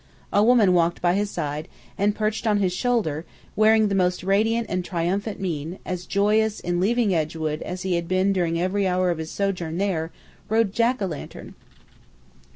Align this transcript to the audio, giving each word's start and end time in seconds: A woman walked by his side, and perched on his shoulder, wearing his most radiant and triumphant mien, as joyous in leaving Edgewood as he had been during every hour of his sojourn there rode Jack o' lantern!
A 0.33 0.41
woman 0.43 0.73
walked 0.73 0.99
by 0.99 1.13
his 1.13 1.29
side, 1.29 1.67
and 1.95 2.15
perched 2.15 2.47
on 2.47 2.57
his 2.57 2.73
shoulder, 2.73 3.23
wearing 3.55 3.83
his 3.83 3.93
most 3.93 4.23
radiant 4.23 4.65
and 4.67 4.83
triumphant 4.83 5.39
mien, 5.39 5.77
as 5.85 6.07
joyous 6.07 6.59
in 6.59 6.79
leaving 6.79 7.13
Edgewood 7.13 7.61
as 7.61 7.83
he 7.83 7.93
had 7.93 8.07
been 8.07 8.33
during 8.33 8.59
every 8.59 8.87
hour 8.87 9.11
of 9.11 9.19
his 9.19 9.29
sojourn 9.29 9.77
there 9.77 10.11
rode 10.49 10.73
Jack 10.73 11.03
o' 11.03 11.05
lantern! 11.05 11.53